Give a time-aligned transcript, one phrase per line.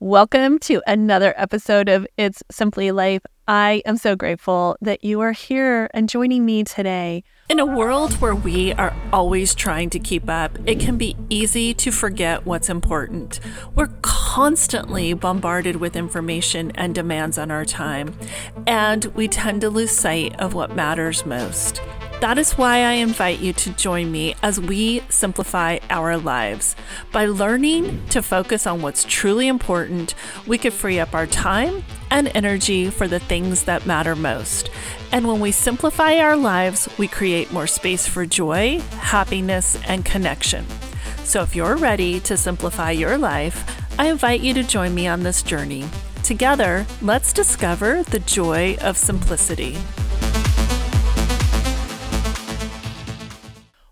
[0.00, 3.22] Welcome to another episode of It's Simply Life.
[3.48, 7.24] I am so grateful that you are here and joining me today.
[7.50, 11.74] In a world where we are always trying to keep up, it can be easy
[11.74, 13.40] to forget what's important.
[13.74, 18.16] We're constantly bombarded with information and demands on our time,
[18.68, 21.80] and we tend to lose sight of what matters most.
[22.20, 26.74] That is why I invite you to join me as we simplify our lives.
[27.12, 32.28] By learning to focus on what's truly important, we could free up our time and
[32.34, 34.68] energy for the things that matter most.
[35.12, 40.66] And when we simplify our lives, we create more space for joy, happiness, and connection.
[41.22, 43.64] So if you're ready to simplify your life,
[43.96, 45.84] I invite you to join me on this journey.
[46.24, 49.78] Together, let's discover the joy of simplicity.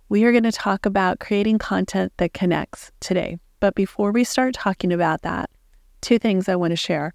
[0.09, 3.39] We are going to talk about creating content that connects today.
[3.59, 5.51] But before we start talking about that,
[6.01, 7.13] two things I want to share.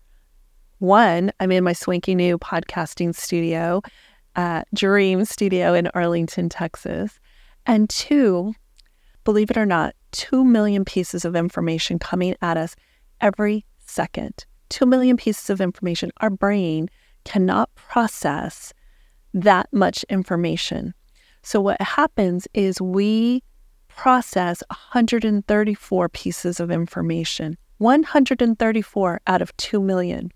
[0.79, 3.81] One, I'm in my swanky new podcasting studio,
[4.35, 7.17] uh, Dream Studio in Arlington, Texas.
[7.65, 8.53] And two,
[9.23, 12.75] believe it or not, 2 million pieces of information coming at us
[13.21, 14.45] every second.
[14.67, 16.11] 2 million pieces of information.
[16.17, 16.89] Our brain
[17.23, 18.73] cannot process
[19.33, 20.93] that much information.
[21.43, 23.43] So, what happens is we
[23.87, 30.31] process 134 pieces of information, 134 out of 2 million.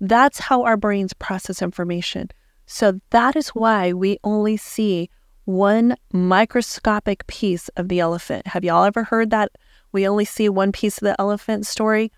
[0.00, 2.28] That's how our brains process information.
[2.66, 5.10] So, that is why we only see
[5.44, 8.48] one microscopic piece of the elephant.
[8.48, 9.52] Have y'all ever heard that?
[9.92, 12.10] We only see one piece of the elephant story.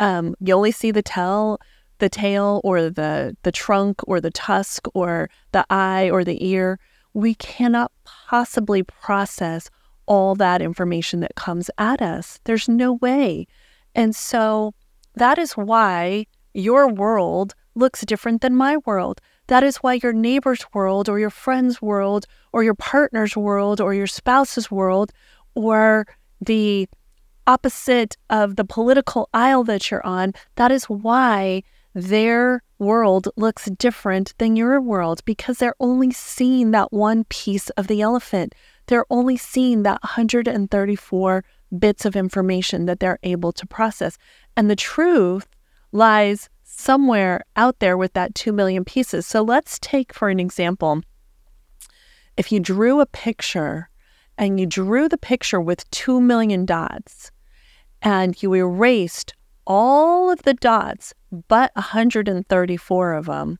[0.00, 1.60] Um, you only see the tail,
[1.98, 6.80] the tail, or the the trunk, or the tusk, or the eye, or the ear
[7.14, 9.70] we cannot possibly process
[10.06, 12.40] all that information that comes at us.
[12.44, 13.46] There's no way.
[13.94, 14.74] And so
[15.14, 19.20] that is why your world looks different than my world.
[19.46, 23.94] That is why your neighbor's world or your friend's world or your partner's world or
[23.94, 25.12] your spouse's world
[25.54, 26.06] or
[26.40, 26.88] the
[27.46, 31.62] opposite of the political aisle that you're on, that is why
[31.94, 37.86] their world looks different than your world because they're only seeing that one piece of
[37.86, 38.54] the elephant.
[38.86, 41.44] They're only seeing that 134
[41.78, 44.18] bits of information that they're able to process.
[44.56, 45.46] And the truth
[45.92, 49.26] lies somewhere out there with that 2 million pieces.
[49.26, 51.02] So let's take, for an example,
[52.36, 53.88] if you drew a picture
[54.36, 57.30] and you drew the picture with 2 million dots
[58.02, 59.34] and you erased
[59.66, 61.14] all of the dots
[61.48, 63.58] but 134 of them.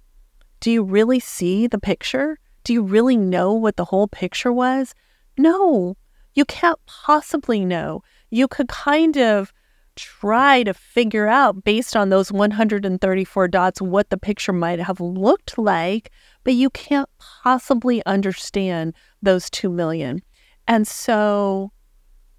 [0.60, 2.38] Do you really see the picture?
[2.62, 4.94] Do you really know what the whole picture was?
[5.36, 5.96] No,
[6.34, 8.02] you can't possibly know.
[8.30, 9.52] You could kind of
[9.96, 15.58] try to figure out based on those 134 dots what the picture might have looked
[15.58, 16.10] like,
[16.42, 20.22] but you can't possibly understand those 2 million.
[20.66, 21.72] And so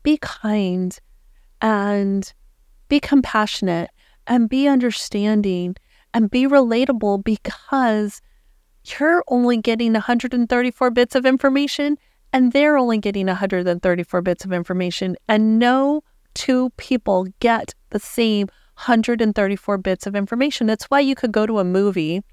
[0.03, 0.97] be kind
[1.61, 2.33] and
[2.87, 3.89] be compassionate
[4.27, 5.75] and be understanding
[6.13, 8.21] and be relatable because
[8.85, 11.97] you're only getting 134 bits of information
[12.31, 15.15] and they're only getting 134 bits of information.
[15.27, 16.03] And no
[16.33, 20.67] two people get the same 134 bits of information.
[20.67, 22.23] That's why you could go to a movie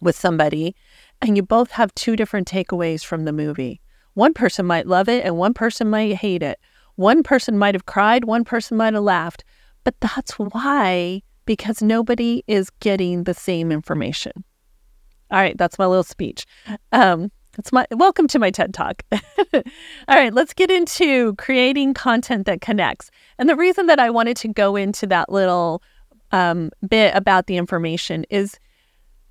[0.00, 0.76] with somebody
[1.22, 3.80] and you both have two different takeaways from the movie.
[4.14, 6.58] One person might love it and one person might hate it.
[6.96, 9.44] One person might have cried, one person might have laughed.
[9.86, 14.32] But that's why, because nobody is getting the same information.
[15.30, 16.44] All right, that's my little speech.
[16.90, 19.04] Um, it's my welcome to my TED Talk.
[19.12, 19.62] All
[20.08, 23.12] right, let's get into creating content that connects.
[23.38, 25.84] And the reason that I wanted to go into that little
[26.32, 28.58] um, bit about the information is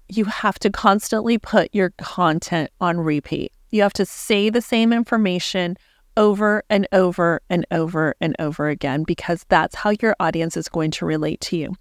[0.08, 3.52] you have to constantly put your content on repeat.
[3.72, 5.76] You have to say the same information
[6.18, 10.92] over and over and over and over again because that's how your audience is going
[10.92, 11.74] to relate to you.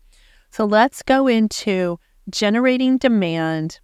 [0.50, 1.98] So let's go into
[2.30, 3.80] generating demand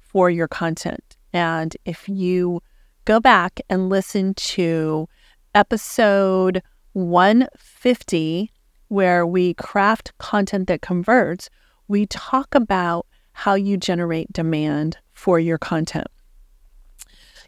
[0.00, 1.16] for your content.
[1.32, 2.60] And if you
[3.04, 5.08] go back and listen to
[5.54, 6.62] episode
[6.92, 8.50] 150,
[8.88, 11.48] where we craft content that converts,
[11.88, 16.08] we talk about how you generate demand for your content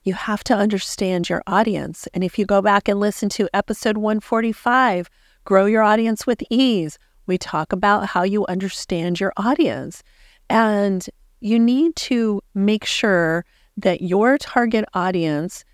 [0.05, 2.06] you have to understand your audience.
[2.12, 5.09] And if you go back and listen to episode 145,
[5.45, 10.03] Grow Your Audience with Ease, we talk about how you understand your audience.
[10.51, 11.06] And
[11.41, 13.47] you need to make sure
[13.79, 15.65] that your target audience,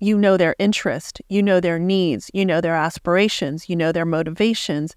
[0.00, 4.04] you know their interest, you know their needs, you know their aspirations, you know their
[4.04, 4.94] motivations.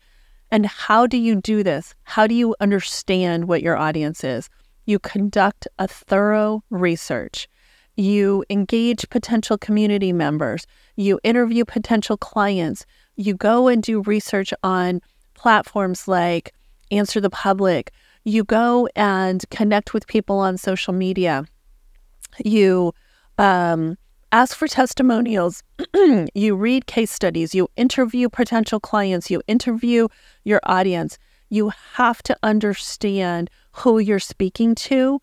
[0.51, 1.95] And how do you do this?
[2.03, 4.49] How do you understand what your audience is?
[4.85, 7.47] You conduct a thorough research.
[7.99, 10.65] You engage potential community members.
[10.95, 12.85] You interview potential clients.
[13.17, 15.01] You go and do research on
[15.33, 16.53] platforms like
[16.91, 17.91] Answer the Public.
[18.23, 21.43] You go and connect with people on social media.
[22.45, 22.93] You
[23.37, 23.97] um,
[24.31, 25.61] ask for testimonials.
[26.33, 27.53] you read case studies.
[27.53, 29.29] You interview potential clients.
[29.29, 30.07] You interview
[30.45, 31.17] your audience.
[31.49, 35.19] You have to understand who you're speaking to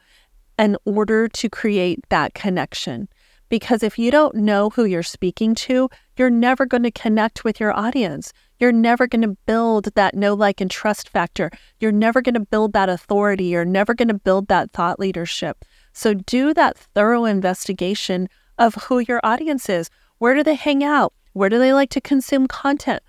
[0.58, 3.08] in order to create that connection.
[3.48, 7.60] Because if you don't know who you're speaking to, you're never going to connect with
[7.60, 8.32] your audience.
[8.58, 11.50] You're never going to build that know, like, and trust factor.
[11.78, 13.44] You're never going to build that authority.
[13.44, 15.64] You're never going to build that thought leadership.
[15.92, 18.28] So do that thorough investigation
[18.58, 19.90] of who your audience is.
[20.18, 21.12] Where do they hang out?
[21.34, 23.02] Where do they like to consume content?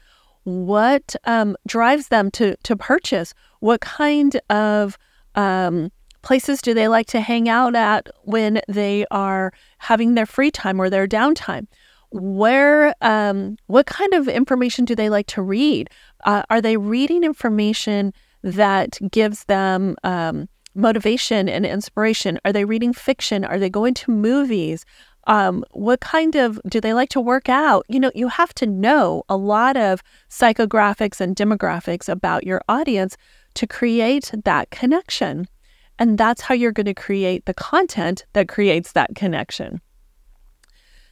[0.44, 3.34] What um, drives them to to purchase?
[3.60, 4.98] What kind of
[5.36, 5.92] um,
[6.28, 10.78] places do they like to hang out at when they are having their free time
[10.78, 11.66] or their downtime?
[12.12, 15.90] Where, um, what kind of information do they like to read?
[16.26, 18.14] Uh, are they reading information
[18.44, 22.42] that gives them um, motivation and inspiration?
[22.44, 23.46] Are they reading fiction?
[23.46, 24.86] Are they going to movies?
[25.28, 27.86] Um, what kind of do they like to work out?
[27.88, 33.16] You know, you have to know a lot of psychographics and demographics about your audience
[33.54, 35.48] to create that connection.
[36.00, 39.82] And that's how you're going to create the content that creates that connection.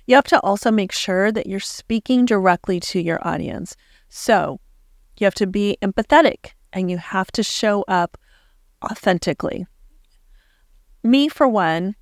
[0.08, 3.76] You have to also make sure that you're speaking directly to your audience.
[4.10, 4.60] So
[5.18, 8.18] you have to be empathetic and you have to show up
[8.84, 9.66] authentically.
[11.04, 11.96] Me, for one,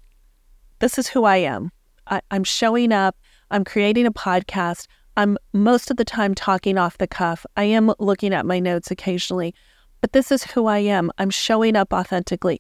[0.79, 1.71] this is who I am.
[2.07, 3.15] I, am showing up,
[3.51, 4.87] I'm creating a podcast.
[5.15, 7.45] I'm most of the time talking off the cuff.
[7.55, 9.53] I am looking at my notes occasionally,
[10.03, 11.11] but this is who I am.
[11.17, 12.59] I'm showing up authentically.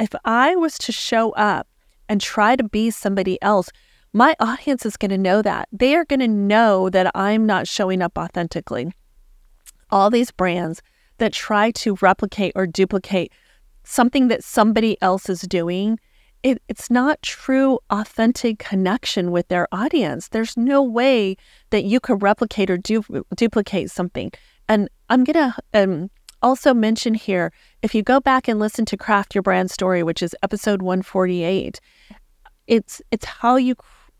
[0.00, 1.68] If I was to show up
[2.08, 3.68] and try to be somebody else,
[4.14, 5.68] my audience is going to know that.
[5.72, 8.94] They are going to know that I'm not showing up authentically.
[9.90, 10.80] All these brands
[11.18, 13.30] that try to replicate or duplicate
[13.82, 15.98] something that somebody else is doing
[16.42, 20.28] it, it's not true, authentic connection with their audience.
[20.28, 21.36] There's no way
[21.68, 24.30] that you could replicate or du- duplicate something.
[24.66, 26.10] And I'm going to um,
[26.44, 27.50] also mention here
[27.82, 31.80] if you go back and listen to Craft Your Brand Story, which is episode 148,
[32.66, 33.74] it's it's how you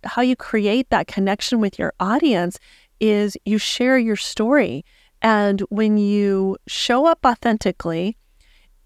[0.05, 2.59] how you create that connection with your audience
[2.99, 4.85] is you share your story.
[5.23, 8.17] And when you show up authentically,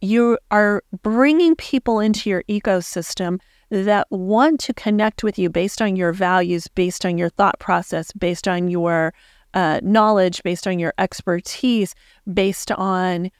[0.01, 5.97] you are bringing people into your ecosystem that want to connect with you based on
[5.97, 9.13] your values, based on your thought process, based on your
[9.55, 11.95] uh, knowledge, based on your expertise,
[12.33, 13.31] based on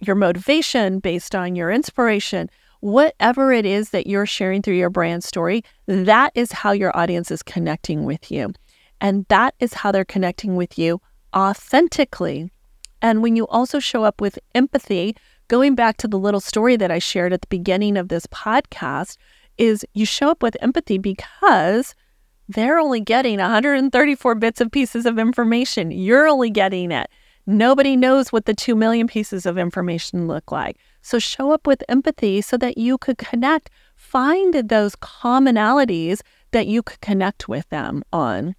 [0.00, 2.50] your motivation, based on your inspiration,
[2.80, 7.30] whatever it is that you're sharing through your brand story, that is how your audience
[7.30, 8.52] is connecting with you.
[9.00, 11.00] And that is how they're connecting with you
[11.34, 12.50] authentically.
[13.02, 15.16] And when you also show up with empathy,
[15.48, 19.16] going back to the little story that I shared at the beginning of this podcast,
[19.58, 21.94] is you show up with empathy because
[22.48, 25.90] they're only getting 134 bits of pieces of information.
[25.90, 27.08] You're only getting it.
[27.46, 30.78] Nobody knows what the 2 million pieces of information look like.
[31.02, 36.82] So show up with empathy so that you could connect, find those commonalities that you
[36.82, 38.56] could connect with them on.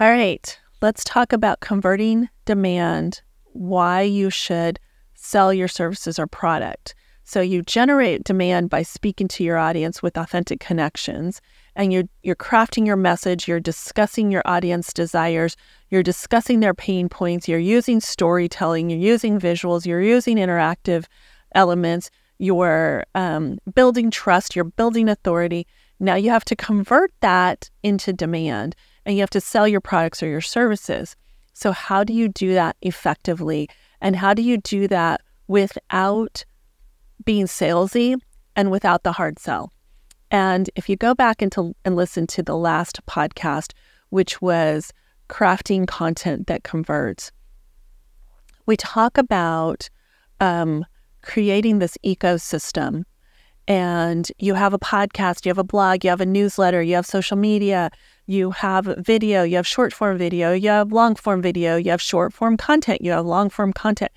[0.00, 4.78] All right, let's talk about converting demand, why you should
[5.14, 6.94] sell your services or product.
[7.24, 11.40] So you generate demand by speaking to your audience with authentic connections
[11.76, 15.56] and you're you're crafting your message, you're discussing your audience desires,
[15.90, 21.04] you're discussing their pain points, you're using storytelling, you're using visuals, you're using interactive
[21.54, 25.66] elements, you're um, building trust, you're building authority.
[26.00, 30.22] Now you have to convert that into demand and you have to sell your products
[30.22, 31.14] or your services.
[31.52, 33.68] So, how do you do that effectively?
[34.00, 36.44] And how do you do that without
[37.24, 38.18] being salesy
[38.54, 39.72] and without the hard sell?
[40.30, 43.72] And if you go back into and listen to the last podcast,
[44.10, 44.92] which was
[45.28, 47.30] crafting content that converts,
[48.66, 49.88] we talk about
[50.40, 50.84] um,
[51.22, 53.04] creating this ecosystem.
[53.68, 57.06] And you have a podcast, you have a blog, you have a newsletter, you have
[57.06, 57.90] social media,
[58.26, 62.00] you have video, you have short form video, you have long form video, you have
[62.00, 64.12] short form content, you have long form content,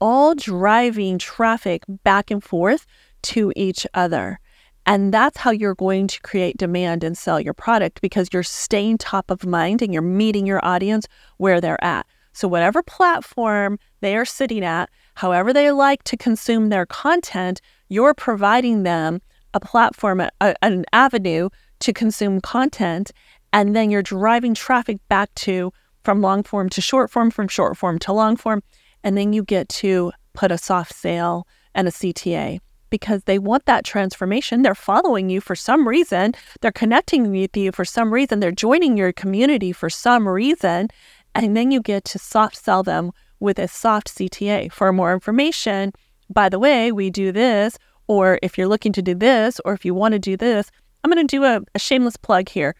[0.00, 2.86] all driving traffic back and forth
[3.22, 4.40] to each other.
[4.86, 8.98] And that's how you're going to create demand and sell your product because you're staying
[8.98, 11.06] top of mind and you're meeting your audience
[11.38, 12.06] where they're at.
[12.32, 18.14] So, whatever platform they are sitting at, however they like to consume their content, you're
[18.14, 19.22] providing them
[19.54, 20.30] a platform, a,
[20.62, 21.48] an avenue
[21.80, 23.12] to consume content.
[23.52, 25.72] And then you're driving traffic back to
[26.02, 28.62] from long form to short form, from short form to long form.
[29.04, 32.58] And then you get to put a soft sale and a CTA
[32.94, 34.62] because they want that transformation.
[34.62, 36.32] They're following you for some reason.
[36.60, 38.38] They're connecting with you for some reason.
[38.38, 40.90] They're joining your community for some reason.
[41.34, 43.10] And then you get to soft sell them
[43.40, 45.92] with a soft CTA for more information.
[46.32, 49.84] By the way, we do this, or if you're looking to do this, or if
[49.84, 50.70] you want to do this,
[51.02, 52.76] I'm going to do a, a shameless plug here.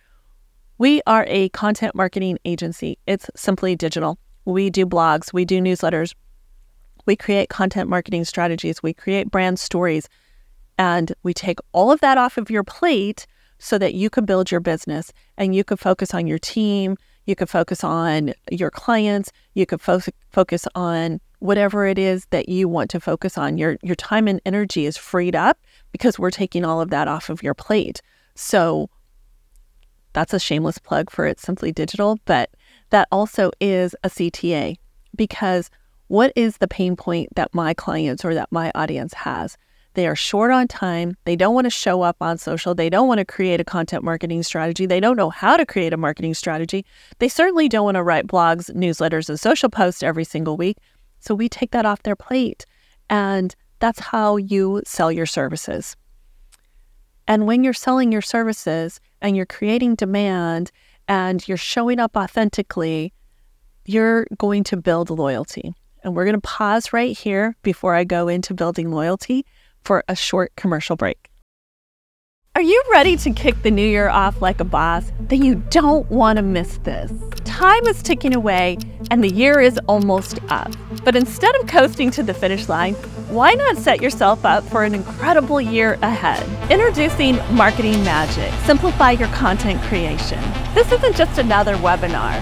[0.79, 2.99] We are a content marketing agency.
[3.09, 4.17] It's simply digital.
[4.45, 6.15] We do blogs, we do newsletters,
[7.07, 10.09] we create content marketing strategies, we create brand stories,
[10.79, 13.27] and we take all of that off of your plate
[13.59, 16.97] so that you can build your business and you can focus on your team,
[17.27, 22.49] you could focus on your clients, you could fo- focus on whatever it is that
[22.49, 23.59] you want to focus on.
[23.59, 25.59] Your your time and energy is freed up
[25.93, 28.01] because we're taking all of that off of your plate.
[28.35, 28.91] So
[30.13, 32.51] that's a shameless plug for It's Simply Digital, but
[32.91, 34.77] that also is a CTA
[35.17, 35.71] because
[36.15, 39.59] what is the pain point that my clients or that my audience has?
[39.95, 41.17] They are short on time.
[41.25, 42.73] They don't want to show up on social.
[42.73, 44.87] They don't want to create a content marketing strategy.
[44.87, 46.87] They don't know how to create a marketing strategy.
[47.19, 50.79] They certainly don't want to write blogs, newsletters, and social posts every single week.
[51.19, 52.65] So we take that off their plate.
[53.11, 55.97] And that's how you sell your services.
[57.27, 60.71] And when you're selling your services and you're creating demand
[61.09, 63.13] and you're showing up authentically,
[63.85, 65.75] you're going to build loyalty.
[66.05, 69.47] And we're going to pause right here before I go into building loyalty
[69.83, 71.31] for a short commercial break.
[72.57, 75.11] Are you ready to kick the new year off like a boss?
[75.19, 77.11] Then you don't want to miss this.
[77.45, 78.79] Time is ticking away
[79.11, 80.71] and the year is almost up.
[81.05, 82.95] But instead of coasting to the finish line,
[83.29, 86.47] why not set yourself up for an incredible year ahead?
[86.71, 90.41] Introducing Marketing Magic Simplify Your Content Creation.
[90.75, 92.41] This isn't just another webinar,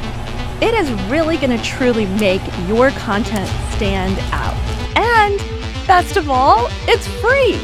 [0.63, 4.55] it is really going to truly make your content stand out.
[4.97, 5.41] And
[5.87, 7.61] Best of all, it's free.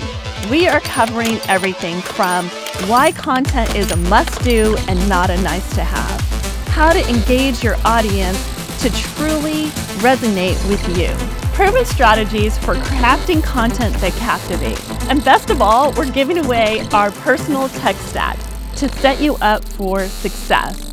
[0.50, 2.48] We are covering everything from
[2.88, 6.20] why content is a must do and not a nice to have,
[6.68, 8.38] how to engage your audience
[8.82, 9.66] to truly
[10.00, 11.08] resonate with you,
[11.54, 17.12] proven strategies for crafting content that captivates, and best of all, we're giving away our
[17.12, 18.38] personal tech stack
[18.76, 20.87] to set you up for success.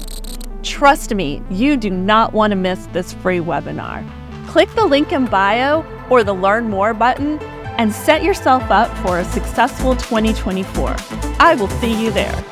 [0.65, 4.03] Trust me, you do not want to miss this free webinar.
[4.47, 7.37] Click the link in bio or the Learn More button
[7.77, 10.95] and set yourself up for a successful 2024.
[11.39, 12.43] I will see you there.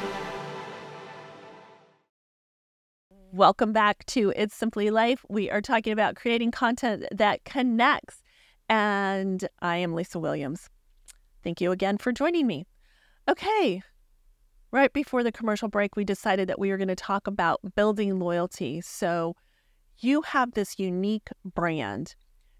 [3.32, 5.25] Welcome back to It's Simply Life.
[5.27, 8.22] We are talking about creating content that connects.
[8.70, 10.70] And I am Lisa Williams.
[11.43, 12.67] Thank you again for joining me.
[13.27, 13.82] Okay,
[14.74, 18.20] right before the commercial break, we decided that we were going to talk about building
[18.20, 18.82] loyalty.
[18.82, 19.36] So,
[20.00, 22.15] you have this unique brand.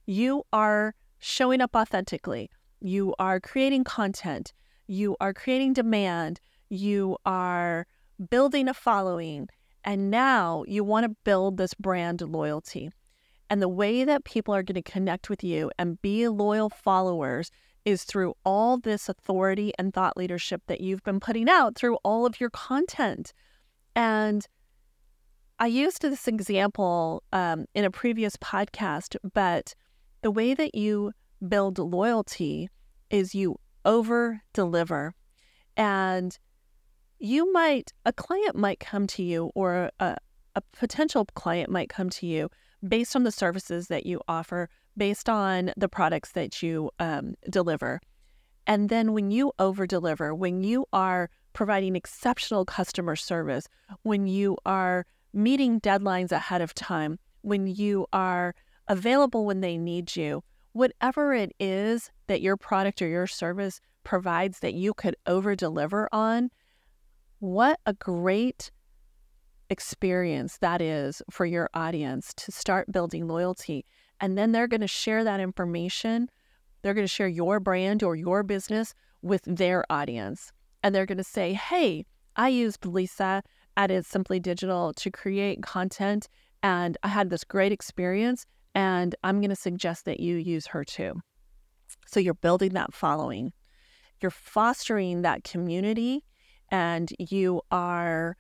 [0.06, 2.52] You are showing up authentically.
[2.80, 4.54] You are creating content.
[4.86, 6.40] You are creating demand.
[6.70, 7.88] You are
[8.30, 9.50] building a following.
[9.84, 12.92] And now you want to build this brand loyalty.
[13.50, 17.50] And the way that people are going to connect with you and be loyal followers
[17.86, 22.26] is through all this authority and thought leadership that you've been putting out through all
[22.26, 23.34] of your content.
[23.96, 24.48] And
[25.60, 29.76] I used this example um, in a previous podcast, but
[30.22, 31.12] the way that you
[31.48, 32.70] build loyalty
[33.10, 35.14] is you over deliver.
[35.78, 36.38] And
[37.20, 40.18] you might, a client might come to you, or a,
[40.56, 42.50] a potential client might come to you
[42.86, 48.00] based on the services that you offer, based on the products that you um, deliver.
[48.66, 53.68] And then when you over deliver, when you are providing exceptional customer service,
[54.04, 58.56] when you are meeting deadlines ahead of time, when you are
[58.88, 64.60] available when they need you, whatever it is that your product or your service provides
[64.60, 66.50] that you could over deliver on,
[67.40, 68.72] what a great
[69.70, 73.86] experience that is for your audience to start building loyalty.
[74.24, 76.30] And then they're going to share that information.
[76.82, 80.54] They're going to share your brand or your business with their audience.
[80.82, 82.06] And they're going to say, hey,
[82.38, 83.44] I used Lisa
[83.76, 86.30] at It's Simply Digital to create content,
[86.64, 88.46] and I had this great experience.
[88.74, 91.20] And I'm going to suggest that you use her too.
[92.08, 93.52] So you're building that following,
[94.22, 96.24] you're fostering that community,
[96.70, 98.38] and you are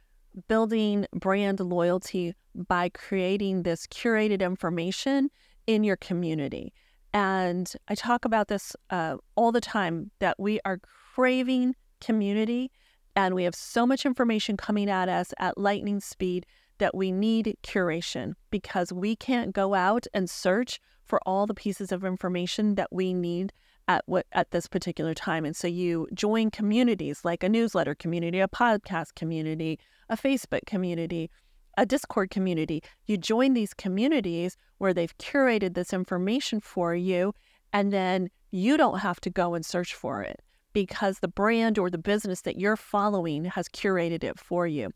[0.47, 5.29] building brand loyalty by creating this curated information
[5.67, 6.73] in your community.
[7.13, 10.79] And I talk about this uh, all the time that we are
[11.13, 12.71] craving community
[13.15, 16.45] and we have so much information coming at us at lightning speed
[16.79, 21.91] that we need curation because we can't go out and search for all the pieces
[21.91, 23.53] of information that we need
[23.87, 28.39] at what at this particular time and so you join communities like a newsletter community
[28.39, 29.77] a podcast community
[30.09, 31.29] a facebook community
[31.77, 32.83] a discord community.
[33.05, 37.33] You join these communities where they've curated this information for you
[37.71, 40.41] and then you don't have to go and search for it
[40.73, 44.91] because the brand or the business that you're following has curated it for you.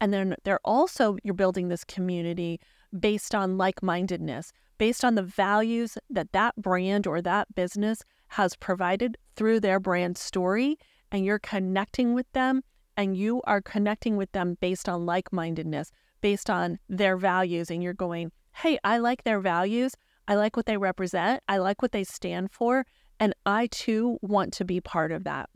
[0.00, 2.60] And then they're also you're building this community
[2.98, 9.18] based on like-mindedness based on the values that that brand or that business has provided
[9.36, 10.78] through their brand story
[11.12, 12.62] and you're connecting with them
[12.96, 17.94] and you are connecting with them based on like-mindedness based on their values and you're
[17.94, 19.94] going hey i like their values.
[20.28, 21.42] I like what they represent.
[21.48, 22.86] I like what they stand for
[23.18, 25.50] and i too want to be part of that.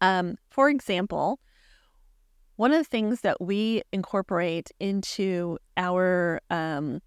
[0.00, 1.38] Um, for example
[2.56, 7.00] one of the things that we incorporate into our um,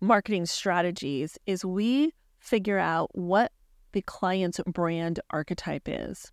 [0.00, 3.50] marketing strategies is we figure out what
[3.92, 6.30] the client's brand archetype is.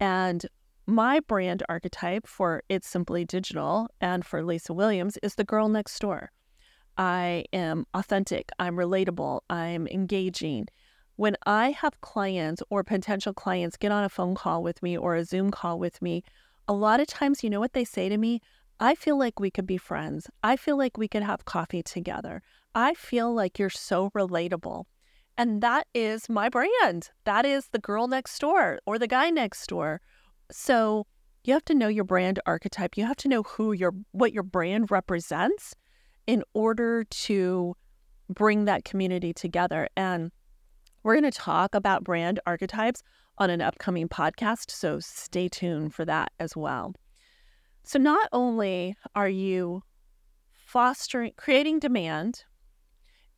[0.00, 0.46] And
[0.86, 5.98] my brand archetype for It's Simply Digital and for Lisa Williams is the girl next
[6.00, 6.32] door.
[6.98, 10.66] I am authentic, I'm relatable, I'm engaging.
[11.16, 15.14] When I have clients or potential clients get on a phone call with me or
[15.14, 16.24] a Zoom call with me,
[16.66, 18.40] a lot of times, you know what they say to me?
[18.80, 20.28] I feel like we could be friends.
[20.42, 22.42] I feel like we could have coffee together.
[22.74, 24.84] I feel like you're so relatable.
[25.38, 27.10] And that is my brand.
[27.24, 30.00] That is the girl next door or the guy next door.
[30.52, 31.06] So
[31.44, 32.96] you have to know your brand archetype.
[32.96, 35.74] You have to know who your what your brand represents
[36.26, 37.74] in order to
[38.28, 39.88] bring that community together.
[39.96, 40.30] And
[41.02, 43.02] we're going to talk about brand archetypes
[43.38, 46.94] on an upcoming podcast, so stay tuned for that as well.
[47.82, 49.82] So not only are you
[50.66, 52.44] fostering creating demand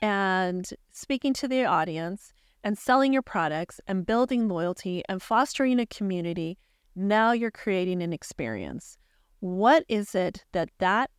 [0.01, 5.87] and speaking to the audience and selling your products and building loyalty and fostering a
[5.87, 6.59] community,
[6.97, 8.97] now you're creating an experience.
[9.41, 11.11] What is it that that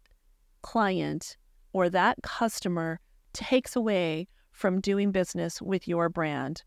[0.62, 1.38] client
[1.74, 3.00] or that customer
[3.34, 6.64] takes away from doing business with your brand?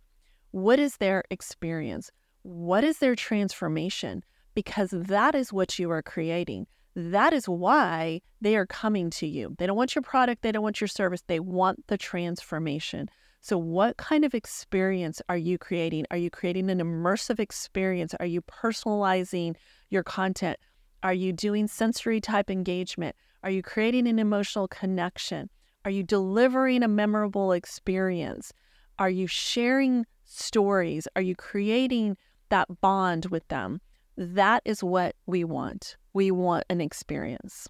[0.51, 2.11] What is their experience?
[2.43, 4.23] What is their transformation?
[4.55, 6.67] Because that is what you are creating.
[6.95, 9.55] That is why they are coming to you.
[9.59, 13.09] They don't want your product, they don't want your service, they want the transformation.
[13.41, 16.07] So, what kind of experience are you creating?
[16.11, 18.15] Are you creating an immersive experience?
[18.19, 19.57] Are you personalizing
[19.91, 20.59] your content?
[21.03, 23.15] Are you doing sensory type engagement?
[23.45, 25.49] Are you creating an emotional connection?
[25.85, 28.53] Are you delivering a memorable experience?
[28.99, 31.07] Are you sharing stories?
[31.15, 32.17] Are you creating
[32.49, 33.81] that bond with them?
[34.17, 35.97] That is what we want.
[36.13, 37.69] We want an experience.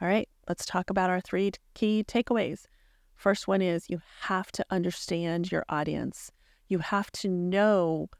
[0.00, 2.66] All right, let's talk about our three key takeaways.
[3.22, 6.32] First one is you have to understand your audience.
[6.66, 8.10] You have to know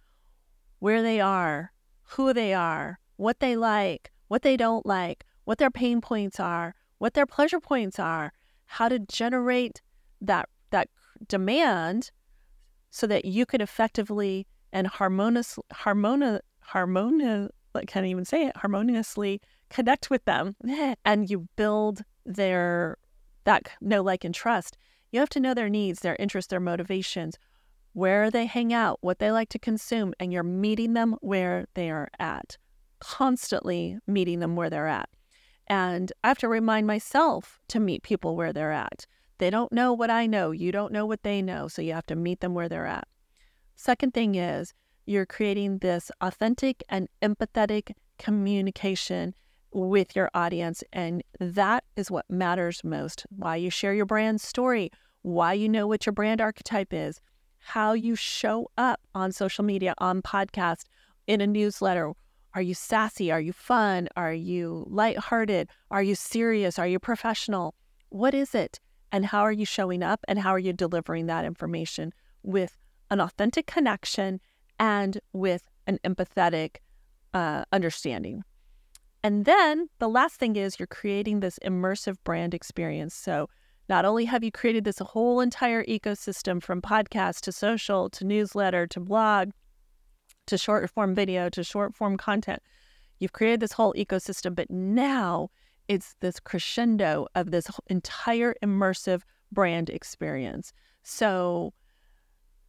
[0.79, 1.73] where they are,
[2.05, 6.77] who they are, what they like, what they don't like, what their pain points are,
[6.99, 8.33] what their pleasure points are,
[8.67, 9.83] how to generate
[10.21, 10.89] that that
[11.27, 12.13] demand
[12.91, 19.41] so that you can effectively and harmonious harmoni harmonious I can't even say it harmoniously
[19.69, 20.55] connect with them
[21.05, 22.99] and you build their
[23.43, 24.79] that know like and trust
[25.13, 27.39] you have to know their needs their interests their motivations
[27.93, 31.91] where they hang out what they like to consume and you're meeting them where they
[31.91, 32.57] are at
[32.99, 35.09] constantly meeting them where they're at
[35.67, 39.07] and I have to remind myself to meet people where they're at.
[39.39, 40.51] They don't know what I know.
[40.51, 41.69] You don't know what they know.
[41.69, 43.09] So you have to meet them where they're at.
[43.75, 44.75] Second thing is
[45.07, 49.35] you're creating this authentic and empathetic communication
[49.73, 50.85] with your audience.
[50.93, 53.27] And that is what matters most.
[53.37, 54.91] Why you share your brand story,
[55.23, 57.21] why you know what your brand archetype is,
[57.59, 60.85] how you show up on social media, on podcast,
[61.27, 62.13] in a newsletter,
[62.55, 63.33] are you sassy?
[63.33, 64.09] Are you fun?
[64.17, 65.69] Are you lighthearted?
[65.91, 66.79] Are you serious?
[66.79, 67.75] Are you professional?
[68.11, 68.79] What is it?
[69.11, 70.21] And how are you showing up?
[70.29, 72.77] And how are you delivering that information with
[73.11, 74.41] an authentic connection
[74.79, 76.77] and with an empathetic
[77.33, 78.43] uh, understanding?
[79.25, 83.15] And then the last thing is you're creating this immersive brand experience.
[83.15, 83.49] So
[83.89, 88.87] not only have you created this whole entire ecosystem from podcast to social to newsletter
[88.89, 89.51] to blog
[90.47, 92.63] to short form video to short form content,
[93.23, 95.51] You've created this whole ecosystem, but now
[95.87, 100.73] it's this crescendo of this entire immersive brand experience.
[101.05, 101.73] So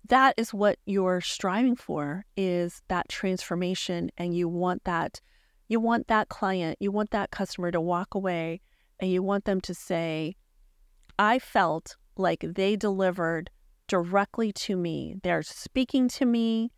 [0.09, 5.21] that is what you're striving for is that transformation and you want that
[5.73, 8.61] you want that client, you want that customer to walk away
[8.99, 10.35] and you want them to say
[11.17, 13.49] I felt like they delivered
[13.87, 15.15] directly to me.
[15.23, 16.71] They're speaking to me,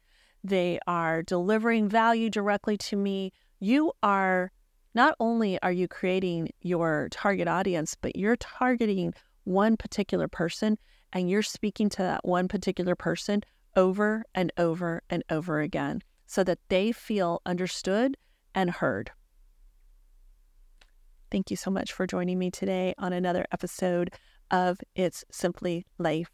[0.45, 3.33] they are delivering value directly to me.
[3.59, 4.53] You are
[4.93, 10.77] not only are you creating your target audience, but you're targeting one particular person
[11.11, 13.43] and you're speaking to that one particular person
[13.75, 18.15] over and over and over again so that they feel understood
[18.55, 19.11] and heard.
[21.29, 24.11] Thank you so much for joining me today on another episode
[24.51, 26.31] of It's Simply Life.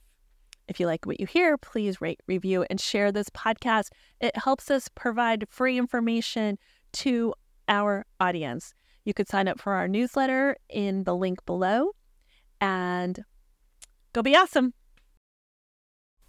[0.67, 3.89] If you like what you hear, please rate, review, and share this podcast.
[4.21, 6.57] It helps us provide free information
[6.93, 7.34] to
[7.67, 8.73] our audience.
[9.03, 11.91] You could sign up for our newsletter in the link below
[12.62, 13.19] and
[14.13, 14.73] go be awesome.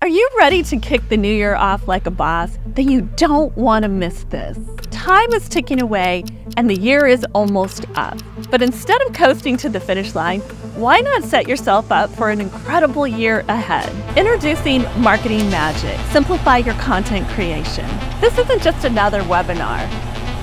[0.02, 2.58] Are you ready to kick the new year off like a boss?
[2.66, 4.58] Then you don't want to miss this.
[4.90, 6.24] Time is ticking away
[6.56, 8.18] and the year is almost up.
[8.50, 10.40] But instead of coasting to the finish line,
[10.74, 13.88] why not set yourself up for an incredible year ahead?
[14.18, 17.88] Introducing Marketing Magic Simplify Your Content Creation.
[18.20, 19.88] This isn't just another webinar,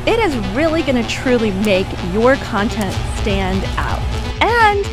[0.07, 3.99] it is really going to truly make your content stand out.
[4.41, 4.83] And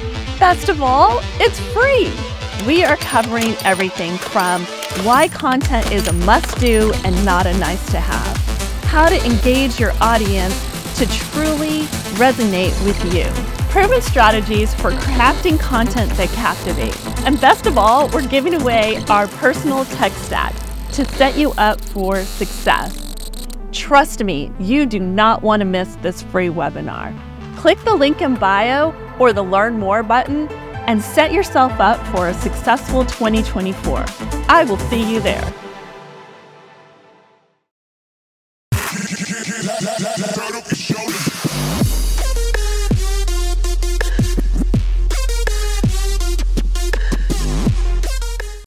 [0.41, 2.36] best of all, it's free.
[2.67, 4.65] We are covering everything from
[5.05, 8.37] why content is a must do and not a nice to have,
[8.87, 10.53] how to engage your audience
[10.99, 11.83] to truly
[12.19, 13.23] resonate with you,
[13.71, 19.29] proven strategies for crafting content that captivates, and best of all, we're giving away our
[19.29, 20.53] personal tech stack
[20.91, 23.31] to set you up for success.
[23.71, 27.17] Trust me, you do not want to miss this free webinar.
[27.59, 30.49] Click the link in bio or the Learn More button
[30.87, 34.05] and set yourself up for a successful 2024.
[34.49, 35.66] I will see you there.